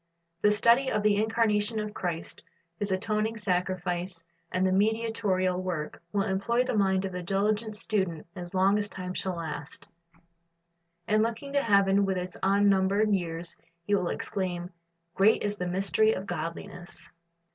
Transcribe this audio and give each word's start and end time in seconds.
The 0.41 0.51
study 0.51 0.89
of 0.89 1.03
the 1.03 1.17
incarnation 1.21 1.79
of 1.79 1.93
Christ, 1.93 2.41
His 2.79 2.91
atoning 2.91 3.37
sacrifice 3.37 4.23
and 4.51 4.65
mediatorial 4.75 5.61
work, 5.61 6.01
will 6.11 6.23
employ 6.23 6.63
the 6.63 6.73
mind 6.75 7.05
of 7.05 7.11
the 7.11 7.21
diligent 7.21 7.75
student 7.75 8.25
as 8.35 8.55
long 8.55 8.79
as 8.79 8.89
time 8.89 9.13
shall 9.13 9.35
last; 9.35 9.87
and 11.07 11.21
looking 11.21 11.53
to 11.53 11.61
heaven 11.61 12.03
with 12.03 12.17
its 12.17 12.35
unnumbered 12.41 13.11
years, 13.11 13.55
he 13.83 13.93
will 13.93 14.09
exclaim, 14.09 14.71
"Great 15.13 15.43
is 15.43 15.57
the 15.57 15.67
mystery 15.67 16.13
of 16.13 16.25
godliness." 16.25 17.07